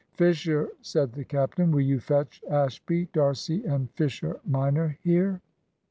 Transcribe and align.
"Fisher," 0.15 0.69
said 0.81 1.13
the 1.13 1.23
captain, 1.23 1.69
"will 1.69 1.79
you 1.81 1.99
fetch 1.99 2.41
Ashby, 2.49 3.05
D'Arcy, 3.13 3.63
and 3.65 3.87
Fisher 3.91 4.39
minor 4.43 4.97
here?" 5.03 5.41